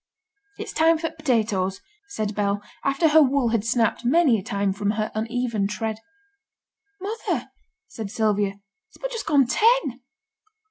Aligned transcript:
'It's 0.57 0.73
time 0.73 0.97
for 0.97 1.09
t' 1.11 1.15
potatoes,' 1.15 1.79
said 2.07 2.33
Bell, 2.33 2.63
after 2.83 3.09
her 3.09 3.21
wool 3.21 3.49
had 3.49 3.63
snapped 3.63 4.03
many 4.03 4.39
a 4.39 4.41
time 4.41 4.73
from 4.73 4.89
her 4.97 5.11
uneven 5.13 5.67
tread. 5.67 5.99
'Mother,' 6.99 7.49
said 7.87 8.09
Sylvia, 8.09 8.55
'it's 8.89 8.97
but 8.99 9.11
just 9.11 9.27
gone 9.27 9.45
ten!' 9.45 10.01